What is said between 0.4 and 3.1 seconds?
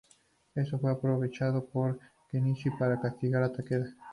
Esto fue aprovechado por Kenshin para